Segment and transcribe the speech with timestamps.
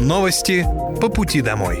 [0.00, 0.64] Новости
[1.00, 1.80] по пути домой.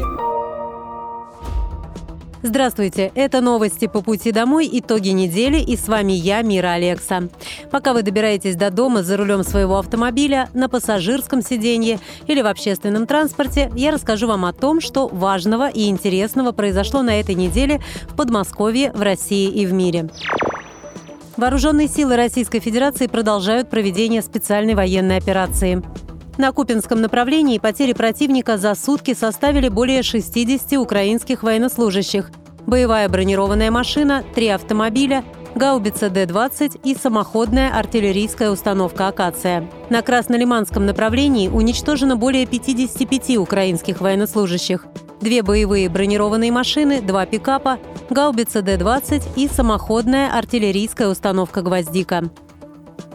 [2.42, 7.28] Здравствуйте, это новости по пути домой, итоги недели, и с вами я, Мира Алекса.
[7.70, 13.06] Пока вы добираетесь до дома за рулем своего автомобиля, на пассажирском сиденье или в общественном
[13.06, 18.16] транспорте, я расскажу вам о том, что важного и интересного произошло на этой неделе в
[18.16, 20.10] Подмосковье, в России и в мире.
[21.36, 25.84] Вооруженные силы Российской Федерации продолжают проведение специальной военной операции.
[26.38, 32.30] На Купинском направлении потери противника за сутки составили более 60 украинских военнослужащих.
[32.64, 35.24] Боевая бронированная машина, три автомобиля,
[35.56, 39.68] гаубица Д-20 и самоходная артиллерийская установка «Акация».
[39.90, 44.86] На Краснолиманском направлении уничтожено более 55 украинских военнослужащих.
[45.20, 52.30] Две боевые бронированные машины, два пикапа, гаубица Д-20 и самоходная артиллерийская установка «Гвоздика».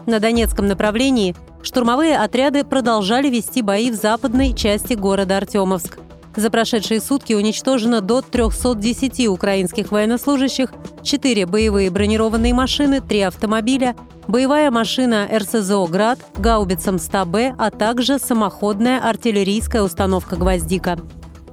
[0.06, 5.98] На Донецком направлении штурмовые отряды продолжали вести бои в западной части города Артемовск.
[6.36, 13.94] За прошедшие сутки уничтожено до 310 украинских военнослужащих, 4 боевые бронированные машины, 3 автомобиля,
[14.26, 20.98] боевая машина РСЗО «Град», гаубица МСТА-Б, а также самоходная артиллерийская установка «Гвоздика».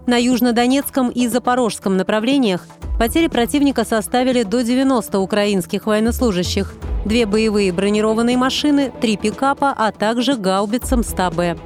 [0.08, 2.68] На южнодонецком и запорожском направлениях
[3.02, 6.72] потери противника составили до 90 украинских военнослужащих–
[7.06, 11.58] две боевые бронированные машины, три пикапа, а также гаубица МСТА-Б.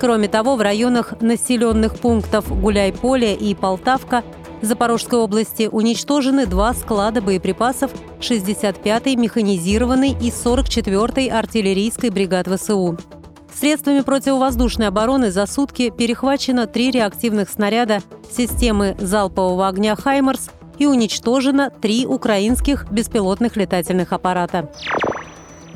[0.00, 4.24] Кроме того, в районах населенных пунктов Гуляй-Поле и Полтавка
[4.62, 12.96] Запорожской области уничтожены два склада боеприпасов 65-й механизированной и 44-й артиллерийской бригад ВСУ.
[13.58, 21.70] Средствами противовоздушной обороны за сутки перехвачено три реактивных снаряда системы залпового огня «Хаймарс» и уничтожено
[21.70, 24.70] три украинских беспилотных летательных аппарата.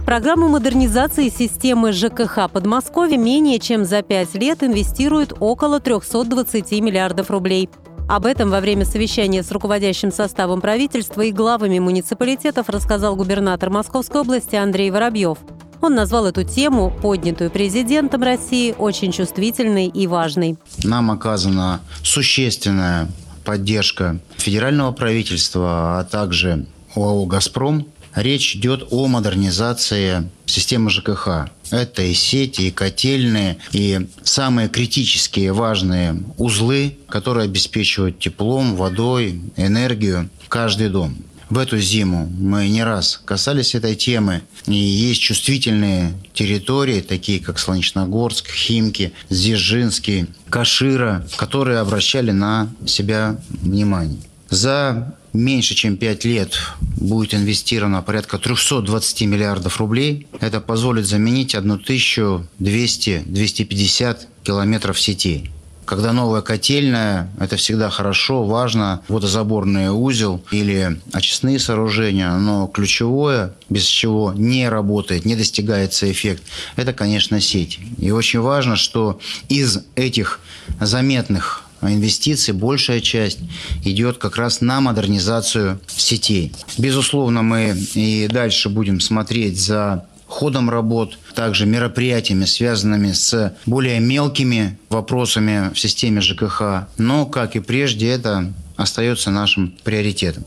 [0.05, 7.69] Программу модернизации системы ЖКХ Подмосковья менее чем за пять лет инвестирует около 320 миллиардов рублей.
[8.09, 14.22] Об этом во время совещания с руководящим составом правительства и главами муниципалитетов рассказал губернатор Московской
[14.22, 15.39] области Андрей Воробьев.
[15.81, 20.56] Он назвал эту тему, поднятую президентом России, очень чувствительной и важной.
[20.83, 23.09] Нам оказана существенная
[23.44, 31.49] поддержка федерального правительства, а также ОАО «Газпром», речь идет о модернизации системы ЖКХ.
[31.71, 40.28] Это и сети, и котельные, и самые критические важные узлы, которые обеспечивают теплом, водой, энергию
[40.49, 41.16] каждый дом.
[41.50, 44.42] В эту зиму мы не раз касались этой темы.
[44.66, 54.20] И есть чувствительные территории, такие как Солнечногорск, Химки, Дзержинский, Кашира, которые обращали на себя внимание.
[54.50, 60.26] За меньше чем 5 лет будет инвестировано порядка 320 миллиардов рублей.
[60.41, 65.50] Это позволит заменить 1200-250 километров сетей.
[65.88, 73.84] Когда новая котельная, это всегда хорошо, важно, водозаборный узел или очистные сооружения, но ключевое, без
[73.84, 76.43] чего не работает, не достигается эффект,
[76.77, 77.81] это, конечно, сеть.
[77.97, 80.41] И очень важно, что из этих
[80.78, 83.38] заметных инвестиций большая часть
[83.84, 86.53] идет как раз на модернизацию сетей.
[86.77, 94.78] Безусловно, мы и дальше будем смотреть за ходом работ, также мероприятиями, связанными с более мелкими
[94.91, 96.87] вопросами в системе ЖКХ.
[96.99, 100.44] Но, как и прежде, это остается нашим приоритетом.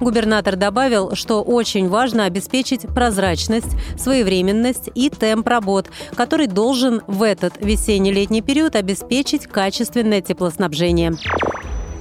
[0.00, 7.54] Губернатор добавил, что очень важно обеспечить прозрачность, своевременность и темп работ, который должен в этот
[7.60, 11.14] весенне-летний период обеспечить качественное теплоснабжение.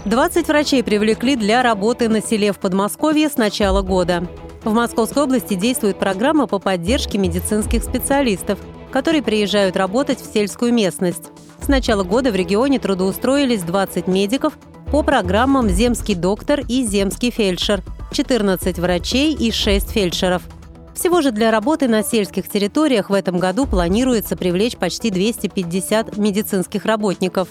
[0.05, 4.27] 20 врачей привлекли для работы на селе в Подмосковье с начала года.
[4.63, 8.59] В Московской области действует программа по поддержке медицинских специалистов,
[8.91, 11.31] которые приезжают работать в сельскую местность.
[11.59, 14.53] С начала года в регионе трудоустроились 20 медиков
[14.91, 20.43] по программам «Земский доктор» и «Земский фельдшер», 14 врачей и 6 фельдшеров.
[20.93, 26.85] Всего же для работы на сельских территориях в этом году планируется привлечь почти 250 медицинских
[26.85, 27.47] работников.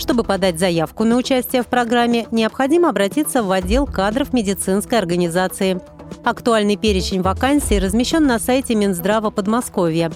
[0.00, 5.80] Чтобы подать заявку на участие в программе, необходимо обратиться в отдел кадров медицинской организации–
[6.24, 10.12] Актуальный перечень вакансий размещен на сайте Минздрава Подмосковья.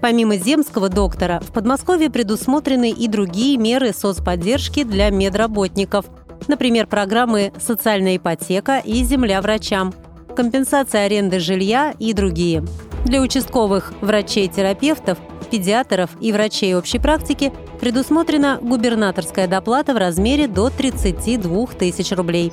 [0.00, 6.06] Помимо земского доктора, в Подмосковье предусмотрены и другие меры соцподдержки для медработников.
[6.46, 9.92] Например, программы «Социальная ипотека» и «Земля врачам»,
[10.36, 12.64] компенсация аренды жилья и другие.
[13.04, 15.18] Для участковых врачей-терапевтов,
[15.50, 22.52] педиатров и врачей общей практики предусмотрена губернаторская доплата в размере до 32 тысяч рублей.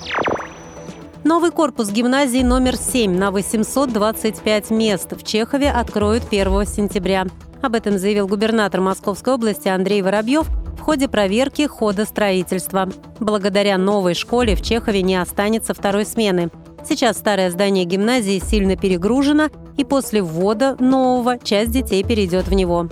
[1.24, 7.28] Новый корпус гимназии номер 7 на 825 мест в Чехове откроют 1 сентября.
[7.62, 10.48] Об этом заявил губернатор Московской области Андрей Воробьев
[10.78, 12.88] в ходе проверки хода строительства.
[13.20, 16.50] Благодаря новой школе в Чехове не останется второй смены.
[16.88, 22.90] Сейчас старое здание гимназии сильно перегружено, и после ввода нового часть детей перейдет в него.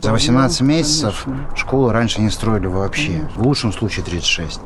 [0.00, 3.28] За 18 месяцев школу раньше не строили вообще.
[3.34, 4.60] В лучшем случае 36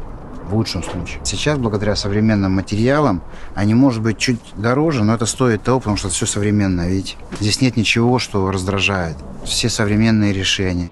[0.50, 1.20] в лучшем случае.
[1.24, 3.22] Сейчас, благодаря современным материалам,
[3.54, 7.16] они, может быть, чуть дороже, но это стоит того, потому что это все современное, видите.
[7.38, 9.16] Здесь нет ничего, что раздражает.
[9.44, 10.90] Все современные решения.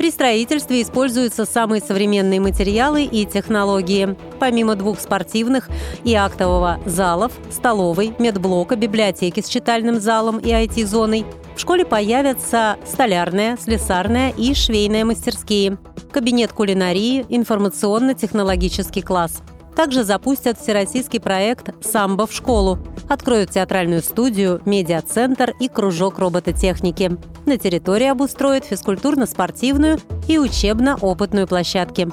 [0.00, 4.16] При строительстве используются самые современные материалы и технологии.
[4.38, 5.68] Помимо двух спортивных
[6.04, 13.58] и актового залов, столовой, медблока, библиотеки с читальным залом и IT-зоной, в школе появятся столярная,
[13.58, 15.76] слесарная и швейная мастерские,
[16.10, 19.42] кабинет кулинарии, информационно-технологический класс.
[19.80, 22.78] Также запустят всероссийский проект «Самбо в школу»,
[23.08, 27.16] откроют театральную студию, медиацентр и кружок робототехники.
[27.46, 29.98] На территории обустроят физкультурно-спортивную
[30.28, 32.10] и учебно-опытную площадки.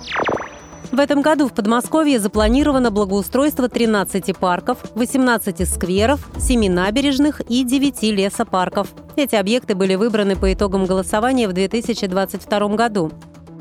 [0.94, 8.02] В этом году в Подмосковье запланировано благоустройство 13 парков, 18 скверов, 7 набережных и 9
[8.04, 8.88] лесопарков.
[9.18, 13.12] Эти объекты были выбраны по итогам голосования в 2022 году.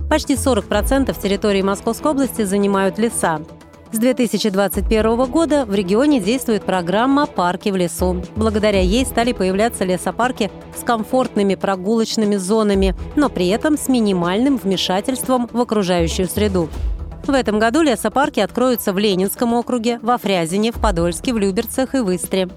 [0.09, 3.41] Почти 40% территории Московской области занимают леса.
[3.93, 8.21] С 2021 года в регионе действует программа «Парки в лесу».
[8.35, 15.49] Благодаря ей стали появляться лесопарки с комфортными прогулочными зонами, но при этом с минимальным вмешательством
[15.53, 16.69] в окружающую среду.
[17.27, 21.99] В этом году лесопарки откроются в Ленинском округе, во Фрязине, в Подольске, в Люберцах и
[21.99, 22.49] в Истре.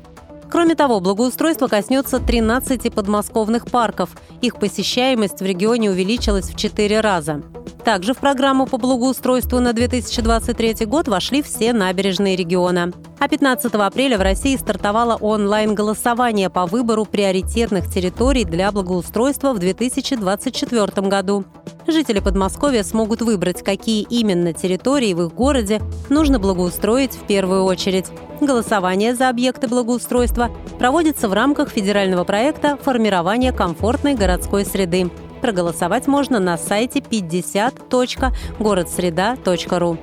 [0.49, 4.09] Кроме того, благоустройство коснется 13 подмосковных парков.
[4.41, 7.43] Их посещаемость в регионе увеличилась в 4 раза.
[7.89, 12.93] Также в программу по благоустройству на 2023 год вошли все набережные региона.
[13.17, 21.07] А 15 апреля в России стартовало онлайн-голосование по выбору приоритетных территорий для благоустройства в 2024
[21.07, 21.45] году.
[21.87, 28.05] Жители Подмосковья смогут выбрать, какие именно территории в их городе нужно благоустроить в первую очередь.
[28.39, 35.09] Голосование за объекты благоустройства проводится в рамках федерального проекта «Формирование комфортной городской среды».
[35.41, 39.97] Проголосовать можно на сайте 50.городсреда.ру.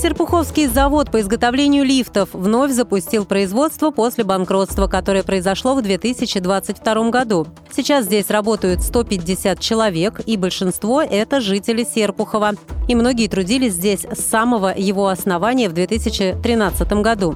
[0.00, 7.48] Серпуховский завод по изготовлению лифтов вновь запустил производство после банкротства, которое произошло в 2022 году.
[7.72, 12.52] Сейчас здесь работают 150 человек, и большинство– это жители Серпухова.
[12.86, 17.34] И многие трудились здесь с самого его основания в 2013 году.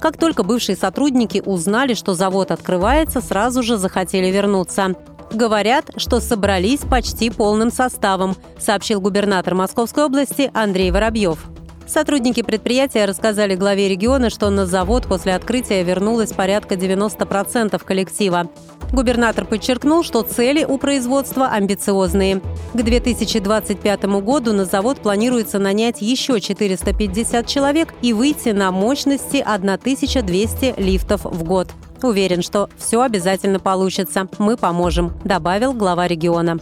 [0.00, 4.96] Как только бывшие сотрудники узнали, что завод открывается, сразу же захотели вернуться.
[5.32, 11.38] Говорят, что собрались почти полным составом, сообщил губернатор Московской области Андрей Воробьев.
[11.86, 18.48] Сотрудники предприятия рассказали главе региона, что на завод после открытия вернулось порядка 90% коллектива.
[18.92, 22.40] Губернатор подчеркнул, что цели у производства амбициозные.
[22.74, 30.74] К 2025 году на завод планируется нанять еще 450 человек и выйти на мощности 1200
[30.76, 31.68] лифтов в год.
[32.02, 34.28] Уверен, что все обязательно получится.
[34.38, 36.58] Мы поможем, добавил глава региона.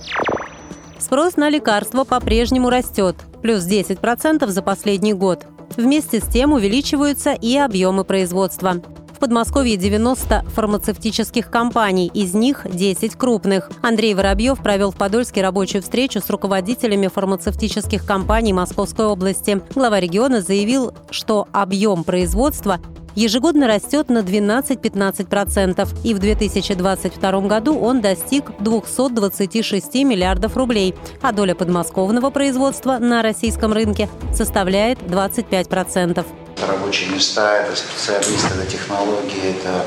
[0.98, 5.46] Спрос на лекарства по-прежнему растет, плюс 10% за последний год.
[5.76, 8.82] Вместе с тем увеличиваются и объемы производства.
[9.18, 13.70] В Подмосковье 90 фармацевтических компаний, из них 10 крупных.
[13.82, 19.60] Андрей Воробьев провел в Подольске рабочую встречу с руководителями фармацевтических компаний Московской области.
[19.74, 22.78] Глава региона заявил, что объем производства
[23.18, 31.54] ежегодно растет на 12-15%, и в 2022 году он достиг 226 миллиардов рублей, а доля
[31.54, 36.24] подмосковного производства на российском рынке составляет 25%.
[36.56, 39.84] Это рабочие места, это специалисты, это технологии, это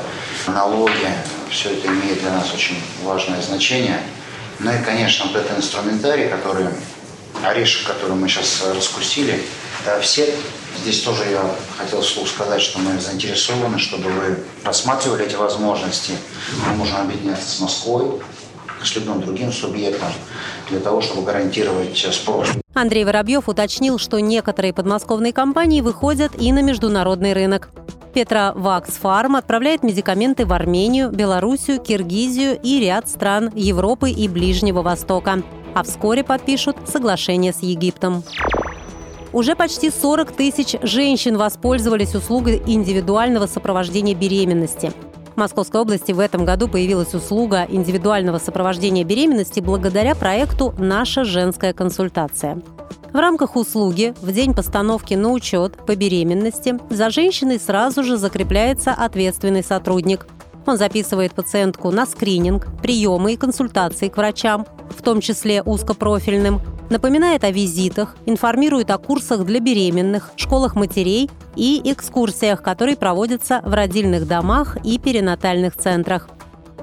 [0.52, 0.92] налоги.
[1.50, 4.00] Все это имеет для нас очень важное значение.
[4.58, 6.66] Ну и, конечно, вот этот инструментарий, который,
[7.42, 9.42] орешек, который мы сейчас раскусили,
[10.00, 10.34] все
[10.80, 11.44] Здесь тоже я
[11.78, 16.14] хотел вслух сказать, что мы заинтересованы, чтобы вы рассматривали эти возможности.
[16.66, 18.20] Мы можем объединяться с Москвой,
[18.82, 20.08] с любым другим субъектом
[20.70, 22.48] для того, чтобы гарантировать спрос.
[22.74, 27.68] Андрей Воробьев уточнил, что некоторые подмосковные компании выходят и на международный рынок.
[28.12, 34.82] Петра Вакс Фарм отправляет медикаменты в Армению, Белоруссию, Киргизию и ряд стран Европы и Ближнего
[34.82, 35.42] Востока.
[35.74, 38.24] А вскоре подпишут соглашение с Египтом.
[39.32, 44.92] Уже почти 40 тысяч женщин воспользовались услугой индивидуального сопровождения беременности.
[45.34, 51.72] В Московской области в этом году появилась услуга индивидуального сопровождения беременности благодаря проекту «Наша женская
[51.72, 52.60] консультация».
[53.10, 58.92] В рамках услуги в день постановки на учет по беременности за женщиной сразу же закрепляется
[58.92, 60.26] ответственный сотрудник.
[60.66, 64.66] Он записывает пациентку на скрининг, приемы и консультации к врачам,
[64.96, 71.80] в том числе узкопрофильным, напоминает о визитах, информирует о курсах для беременных, школах матерей и
[71.84, 76.28] экскурсиях, которые проводятся в родильных домах и перинатальных центрах.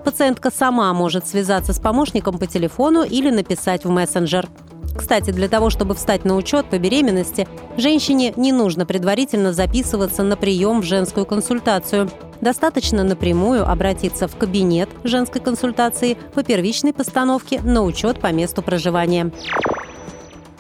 [0.04, 4.48] Пациентка сама может связаться с помощником по телефону или написать в мессенджер.
[4.98, 10.36] Кстати, для того, чтобы встать на учет по беременности, женщине не нужно предварительно записываться на
[10.36, 12.10] прием в женскую консультацию.
[12.42, 19.32] Достаточно напрямую обратиться в кабинет женской консультации по первичной постановке на учет по месту проживания.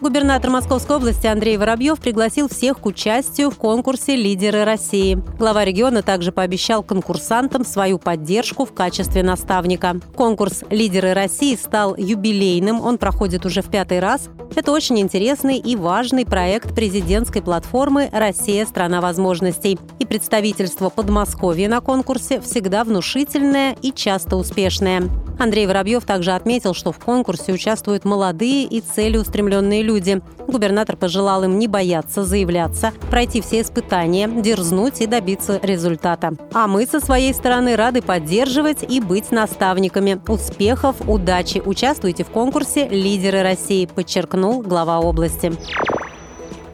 [0.02, 5.22] Губернатор Московской области Андрей Воробьев пригласил всех к участию в конкурсе «Лидеры России».
[5.38, 9.98] Глава региона также пообещал конкурсантам свою поддержку в качестве наставника.
[10.16, 14.30] Конкурс «Лидеры России» стал юбилейным, он проходит уже в пятый раз.
[14.56, 19.78] Это очень интересный и важный проект президентской платформы «Россия– страна возможностей».
[20.00, 25.10] И представительство Подмосковья на конкурсе всегда внушительное и часто успешное.
[25.40, 30.22] Андрей Воробьев также отметил, что в конкурсе участвуют молодые и целеустремленные люди.
[30.48, 36.34] Губернатор пожелал им не бояться заявляться, пройти все испытания, дерзнуть и добиться результата.
[36.54, 40.20] А мы со своей стороны рады поддерживать и быть наставниками.
[40.28, 41.62] Успехов, удачи!
[41.66, 45.54] Участвуйте в конкурсе «Лидеры России», подчеркнул глава области.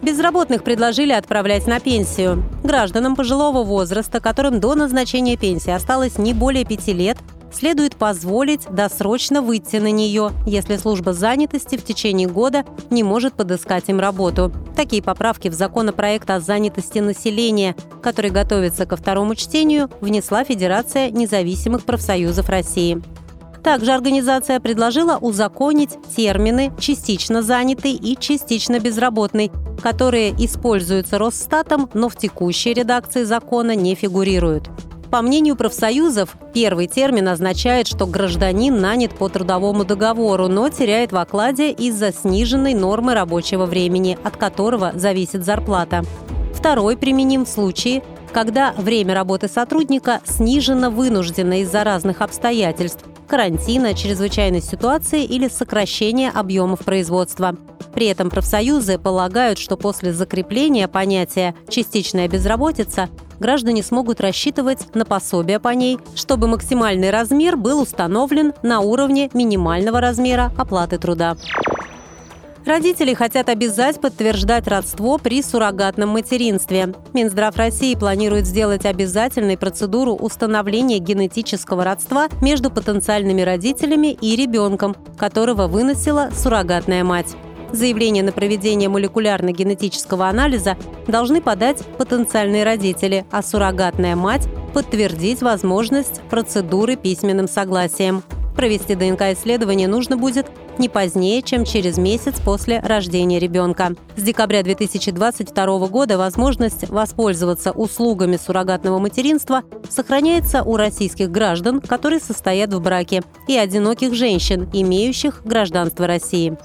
[0.02, 2.44] Безработных предложили отправлять на пенсию.
[2.64, 7.18] Гражданам пожилого возраста, которым до назначения пенсии осталось не более пяти лет,
[7.56, 13.86] следует позволить досрочно выйти на нее, если служба занятости в течение года не может подыскать
[13.88, 14.52] им работу.
[14.76, 21.86] Такие поправки в законопроект о занятости населения, который готовится ко второму чтению, внесла Федерация независимых
[21.86, 23.02] профсоюзов России.
[23.64, 32.16] Также организация предложила узаконить термины «частично занятый» и «частично безработный», которые используются Росстатом, но в
[32.16, 34.70] текущей редакции закона не фигурируют.
[35.16, 41.16] По мнению профсоюзов, первый термин означает, что гражданин нанят по трудовому договору, но теряет в
[41.16, 46.04] окладе из-за сниженной нормы рабочего времени, от которого зависит зарплата.
[46.54, 48.04] Второй применим в случае,
[48.34, 56.80] когда время работы сотрудника снижено вынужденно из-за разных обстоятельств– карантина, чрезвычайной ситуации или сокращения объемов
[56.80, 57.56] производства.
[57.96, 63.10] При этом профсоюзы полагают, что после закрепления понятия «частичная безработица»
[63.40, 70.02] граждане смогут рассчитывать на пособие по ней, чтобы максимальный размер был установлен на уровне минимального
[70.02, 71.38] размера оплаты труда.
[72.66, 76.96] Родители хотят обязать подтверждать родство при суррогатном материнстве.
[77.14, 85.68] Минздрав России планирует сделать обязательной процедуру установления генетического родства между потенциальными родителями и ребенком, которого
[85.68, 87.36] выносила суррогатная мать.
[87.72, 96.96] Заявление на проведение молекулярно-генетического анализа должны подать потенциальные родители, а суррогатная мать подтвердить возможность процедуры
[96.96, 98.24] письменным согласием.
[98.56, 103.96] Провести ДНК-исследование нужно будет не позднее, чем через месяц после рождения ребенка.
[104.16, 112.74] С декабря 2022 года возможность воспользоваться услугами суррогатного материнства сохраняется у российских граждан, которые состоят
[112.74, 116.58] в браке, и одиноких женщин, имеющих гражданство России.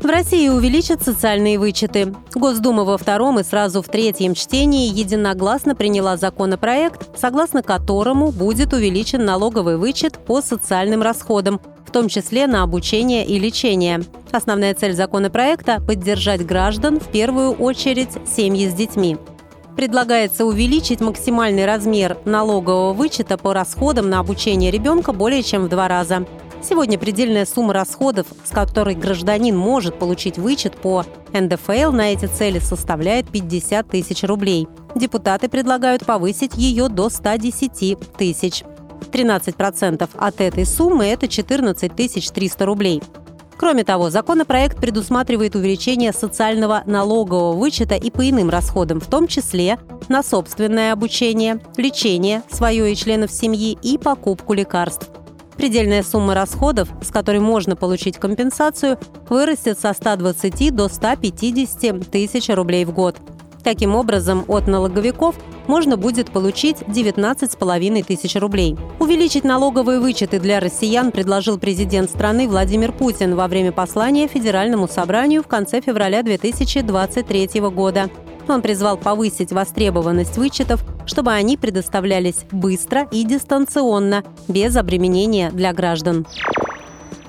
[0.00, 2.14] В России увеличат социальные вычеты.
[2.34, 9.24] Госдума во втором и сразу в третьем чтении единогласно приняла законопроект, согласно которому будет увеличен
[9.24, 14.02] налоговый вычет по социальным расходам, в том числе на обучение и лечение.
[14.32, 19.18] Основная цель законопроекта– поддержать граждан, в первую очередь семьи с детьми.
[19.76, 25.88] Предлагается увеличить максимальный размер налогового вычета по расходам на обучение ребенка более чем в два
[25.88, 26.26] раза.
[26.62, 32.60] Сегодня предельная сумма расходов, с которой гражданин может получить вычет по НДФЛ на эти цели
[32.60, 34.68] составляет 50 тысяч рублей.
[34.94, 38.62] Депутаты предлагают повысить ее до 110 тысяч.
[39.10, 41.92] 13% от этой суммы– это 14
[42.32, 43.02] 300 рублей.
[43.56, 49.78] Кроме того, законопроект предусматривает увеличение социального налогового вычета и по иным расходам, в том числе
[50.08, 55.10] на собственное обучение, лечение свое и членов семьи и покупку лекарств.
[55.56, 62.84] Предельная сумма расходов, с которой можно получить компенсацию, вырастет со 120 до 150 тысяч рублей
[62.84, 63.16] в год.
[63.62, 65.36] Таким образом, от налоговиков
[65.68, 68.76] можно будет получить 19,5 тысяч рублей.
[68.98, 75.42] Увеличить налоговые вычеты для россиян предложил президент страны Владимир Путин во время послания Федеральному собранию
[75.42, 78.10] в конце февраля 2023 года.
[78.48, 86.26] Он призвал повысить востребованность вычетов, чтобы они предоставлялись быстро и дистанционно, без обременения для граждан.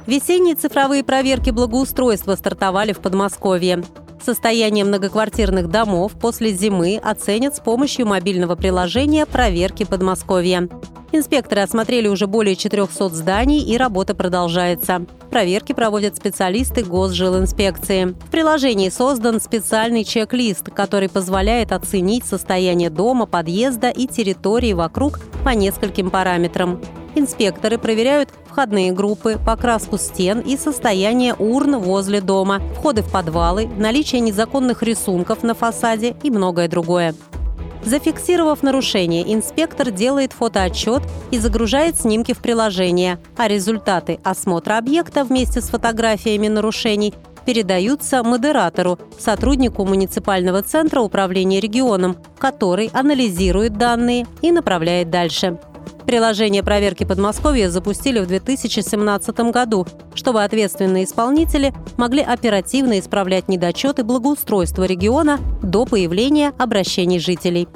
[0.05, 3.83] Весенние цифровые проверки благоустройства стартовали в Подмосковье.
[4.23, 10.69] Состояние многоквартирных домов после зимы оценят с помощью мобильного приложения «Проверки Подмосковья».
[11.15, 15.05] Инспекторы осмотрели уже более 400 зданий, и работа продолжается.
[15.29, 18.15] Проверки проводят специалисты Госжилинспекции.
[18.19, 25.49] В приложении создан специальный чек-лист, который позволяет оценить состояние дома, подъезда и территории вокруг по
[25.49, 26.81] нескольким параметрам.
[27.13, 34.19] Инспекторы проверяют входные группы, покраску стен и состояние урн возле дома, входы в подвалы, наличие
[34.21, 37.13] незаконных рисунков на фасаде и многое другое.
[37.85, 45.59] Зафиксировав нарушение, инспектор делает фотоотчет и загружает снимки в приложение, а результаты осмотра объекта вместе
[45.61, 47.13] с фотографиями нарушений
[47.45, 55.59] передаются модератору, сотруднику муниципального центра управления регионом, который анализирует данные и направляет дальше.
[56.05, 64.83] Приложение проверки Подмосковья запустили в 2017 году, чтобы ответственные исполнители могли оперативно исправлять недочеты благоустройства
[64.83, 67.67] региона до появления обращений жителей.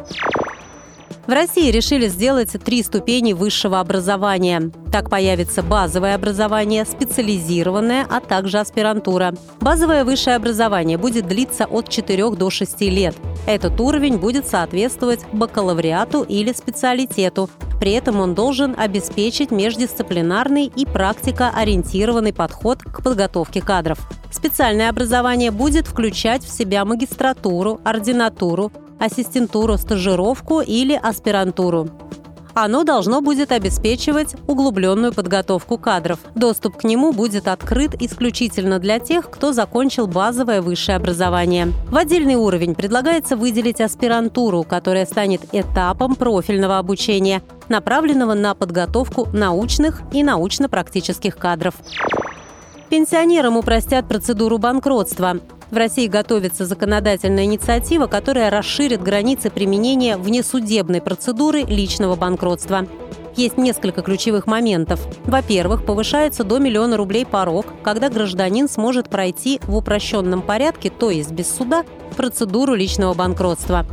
[1.27, 4.71] В России решили сделать три ступени высшего образования.
[4.93, 9.33] Так появится базовое образование, специализированное, а также аспирантура.
[9.59, 13.13] Базовое высшее образование будет длиться от 4 до 6 лет.
[13.45, 22.33] Этот уровень будет соответствовать бакалавриату или специалитету, при этом он должен обеспечить междисциплинарный и практикоориентированный
[22.33, 23.99] подход к подготовке кадров.
[24.31, 31.89] Специальное образование будет включать в себя магистратуру, ординатуру, ассистентуру, стажировку или аспирантуру.
[32.59, 36.17] Оно должно будет обеспечивать углубленную подготовку кадров.
[36.33, 41.71] Доступ к нему будет открыт исключительно для тех, кто закончил базовое высшее образование.
[41.91, 50.01] В отдельный уровень предлагается выделить аспирантуру, которая станет этапом профильного обучения, направленного на подготовку научных
[50.11, 51.75] и научно-практических кадров.
[52.89, 55.39] Пенсионерам упростят процедуру банкротства.
[55.71, 62.87] В России готовится законодательная инициатива, которая расширит границы применения внесудебной процедуры личного банкротства.
[63.35, 65.05] Есть несколько ключевых моментов.
[65.25, 71.31] Во-первых, повышается до миллиона рублей порог, когда гражданин сможет пройти в упрощенном порядке, то есть
[71.31, 71.83] без суда,
[72.15, 73.85] процедуру личного банкротства.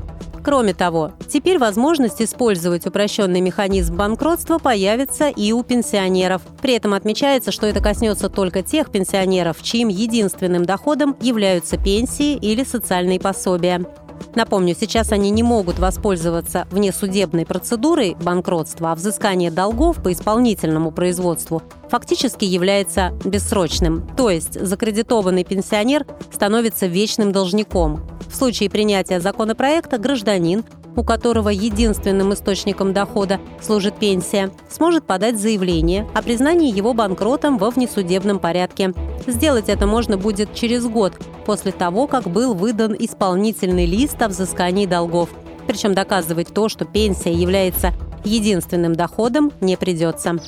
[0.44, 6.42] Кроме того, теперь возможность использовать упрощенный механизм банкротства появится и у пенсионеров.
[6.60, 12.62] При этом отмечается, что это коснется только тех пенсионеров, чьим единственным доходом являются пенсии или
[12.62, 13.86] социальные пособия.
[14.34, 21.62] Напомню, сейчас они не могут воспользоваться внесудебной процедурой банкротства, а взыскание долгов по исполнительному производству
[21.88, 24.08] фактически является бессрочным.
[24.16, 28.02] То есть закредитованный пенсионер становится вечным должником.
[28.28, 30.64] В случае принятия законопроекта гражданин,
[30.96, 37.70] у которого единственным источником дохода служит пенсия, сможет подать заявление о признании его банкротом во
[37.70, 38.92] внесудебном порядке.
[39.26, 41.14] Сделать это можно будет через год
[41.46, 45.28] после того, как был выдан исполнительный лист о взыскании долгов.
[45.66, 47.92] Причем доказывать то, что пенсия является
[48.24, 50.38] единственным доходом, не придется.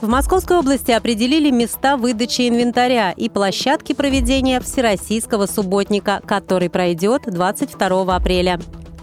[0.00, 8.16] В Московской области определили места выдачи инвентаря и площадки проведения Всероссийского субботника, который пройдет 22
[8.16, 8.58] апреля.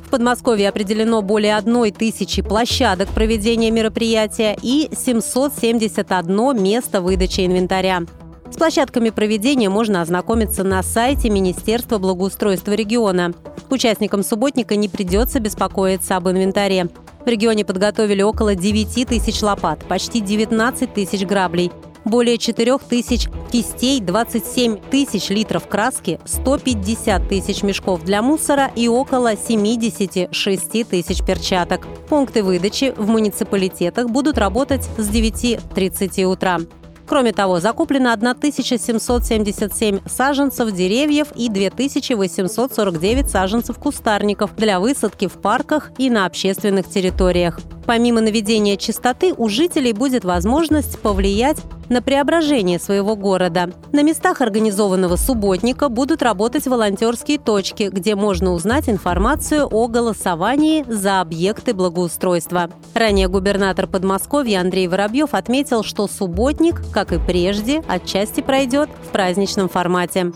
[0.07, 8.03] В Подмосковье определено более одной тысячи площадок проведения мероприятия и 771 место выдачи инвентаря.
[8.49, 13.33] С площадками проведения можно ознакомиться на сайте Министерства благоустройства региона.
[13.69, 16.87] Участникам субботника не придется беспокоиться об инвентаре.
[17.25, 21.69] В регионе подготовили около 9 тысяч лопат, почти 19 тысяч граблей,
[22.09, 29.35] более 4 тысяч кистей, 27 тысяч литров краски, 150 тысяч мешков для мусора и около
[29.35, 31.87] 76 тысяч перчаток.
[32.09, 36.59] Пункты выдачи в муниципалитетах будут работать с 9.30 утра.
[37.07, 46.09] Кроме того, закуплено 1777 саженцев деревьев и 2849 саженцев кустарников для высадки в парках и
[46.09, 47.59] на общественных территориях.
[47.85, 53.71] Помимо наведения чистоты, у жителей будет возможность повлиять на преображение своего города.
[53.91, 61.21] На местах организованного субботника будут работать волонтерские точки, где можно узнать информацию о голосовании за
[61.21, 62.69] объекты благоустройства.
[62.93, 69.69] Ранее губернатор Подмосковья Андрей Воробьев отметил, что субботник, как и прежде, отчасти пройдет в праздничном
[69.69, 70.31] формате.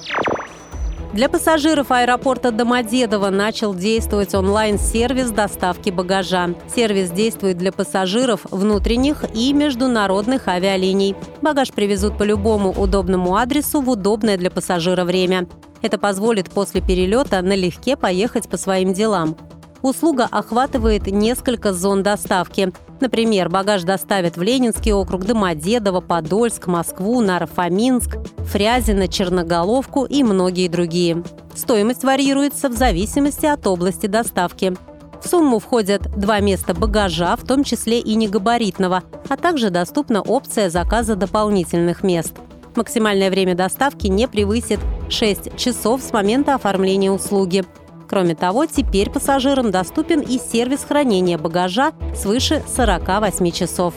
[1.14, 6.56] Для пассажиров аэропорта Домодедово начал действовать онлайн-сервис доставки багажа.
[6.74, 11.18] Сервис действует для пассажиров внутренних и международных авиалиний.
[11.42, 15.50] Багаж привезут по любому удобному адресу в удобное для пассажира время.
[15.82, 19.36] Это позволит после перелета налегке поехать по своим делам.
[19.82, 22.72] Услуга охватывает несколько зон доставки.
[23.02, 31.24] Например, багаж доставят в Ленинский округ, Домодедово, Подольск, Москву, Нарфоминск, Фрязино, Черноголовку и многие другие.
[31.56, 34.74] Стоимость варьируется в зависимости от области доставки.
[35.22, 40.70] В сумму входят два места багажа, в том числе и негабаритного, а также доступна опция
[40.70, 42.34] заказа дополнительных мест.
[42.76, 47.66] Максимальное время доставки не превысит 6 часов с момента оформления услуги.
[48.12, 53.94] Кроме того, теперь пассажирам доступен и сервис хранения багажа свыше 48 часов.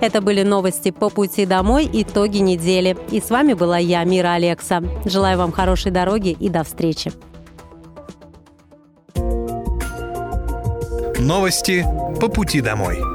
[0.00, 2.96] Это были новости по пути домой, итоги недели.
[3.10, 4.80] И с вами была я, Мира Алекса.
[5.06, 7.10] Желаю вам хорошей дороги и до встречи.
[11.18, 11.84] Новости
[12.20, 13.13] по пути домой.